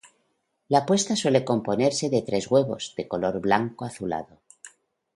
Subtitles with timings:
[0.69, 4.39] La puesta suele componerse de tres huevos, de color blanco azulado.